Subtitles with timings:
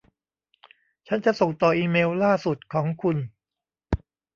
[1.07, 3.17] ฉันจะส่งต่ออีเมลล่าสุดของคุณ